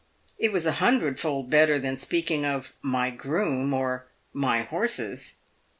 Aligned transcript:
It 0.39 0.51
was 0.51 0.65
a 0.65 0.71
hundredfold 0.81 1.51
better 1.51 1.77
than 1.77 1.95
speak 1.95 2.31
ing 2.31 2.43
of 2.43 2.73
"my 2.81 3.11
groom" 3.11 3.71
or 3.71 4.07
"my 4.33 4.63
horses." 4.63 5.35